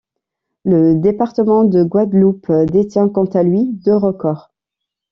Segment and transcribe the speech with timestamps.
[0.65, 4.51] Le département de Guadeloupe détient quant à lui deux records.